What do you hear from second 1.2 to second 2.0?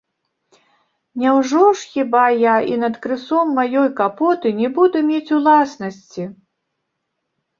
Няўжо ж